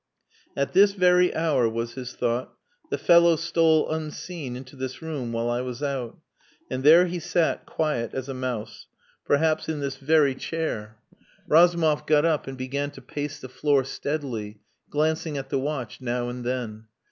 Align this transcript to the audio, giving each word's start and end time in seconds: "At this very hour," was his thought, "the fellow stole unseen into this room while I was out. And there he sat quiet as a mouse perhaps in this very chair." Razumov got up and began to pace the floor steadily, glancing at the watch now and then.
"At 0.57 0.73
this 0.73 0.93
very 0.93 1.31
hour," 1.35 1.69
was 1.69 1.93
his 1.93 2.15
thought, 2.15 2.51
"the 2.89 2.97
fellow 2.97 3.35
stole 3.35 3.87
unseen 3.91 4.55
into 4.55 4.75
this 4.75 4.99
room 4.99 5.31
while 5.31 5.47
I 5.47 5.61
was 5.61 5.83
out. 5.83 6.17
And 6.71 6.83
there 6.83 7.05
he 7.05 7.19
sat 7.19 7.67
quiet 7.67 8.11
as 8.15 8.27
a 8.27 8.33
mouse 8.33 8.87
perhaps 9.25 9.69
in 9.69 9.79
this 9.79 9.97
very 9.97 10.33
chair." 10.33 10.97
Razumov 11.47 12.07
got 12.07 12.25
up 12.25 12.47
and 12.47 12.57
began 12.57 12.89
to 12.93 13.01
pace 13.03 13.39
the 13.39 13.47
floor 13.47 13.83
steadily, 13.83 14.59
glancing 14.89 15.37
at 15.37 15.49
the 15.49 15.59
watch 15.59 16.01
now 16.01 16.29
and 16.29 16.43
then. 16.43 16.85